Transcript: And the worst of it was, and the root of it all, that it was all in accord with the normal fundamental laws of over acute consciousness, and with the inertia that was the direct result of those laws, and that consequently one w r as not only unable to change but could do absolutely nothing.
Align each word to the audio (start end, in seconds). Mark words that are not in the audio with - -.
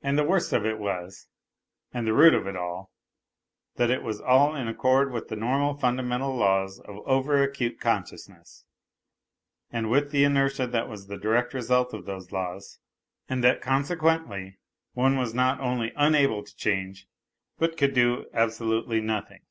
And 0.00 0.16
the 0.16 0.24
worst 0.24 0.50
of 0.54 0.64
it 0.64 0.78
was, 0.78 1.28
and 1.92 2.06
the 2.06 2.14
root 2.14 2.32
of 2.32 2.46
it 2.46 2.56
all, 2.56 2.90
that 3.74 3.90
it 3.90 4.02
was 4.02 4.18
all 4.18 4.56
in 4.56 4.66
accord 4.66 5.12
with 5.12 5.28
the 5.28 5.36
normal 5.36 5.74
fundamental 5.74 6.34
laws 6.34 6.78
of 6.80 7.06
over 7.06 7.42
acute 7.42 7.78
consciousness, 7.80 8.64
and 9.70 9.90
with 9.90 10.10
the 10.10 10.24
inertia 10.24 10.66
that 10.68 10.88
was 10.88 11.06
the 11.06 11.18
direct 11.18 11.52
result 11.52 11.92
of 11.92 12.06
those 12.06 12.32
laws, 12.32 12.80
and 13.28 13.44
that 13.44 13.60
consequently 13.60 14.56
one 14.94 15.10
w 15.12 15.18
r 15.20 15.24
as 15.26 15.34
not 15.34 15.60
only 15.60 15.92
unable 15.96 16.42
to 16.42 16.56
change 16.56 17.06
but 17.58 17.76
could 17.76 17.92
do 17.92 18.24
absolutely 18.32 19.02
nothing. 19.02 19.42